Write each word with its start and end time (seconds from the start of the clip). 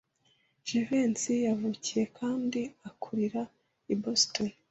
Jivency 0.65 1.33
yavukiye 1.47 2.03
kandi 2.17 2.61
akurira 2.89 3.41
i 3.93 3.95
Boston. 4.01 4.47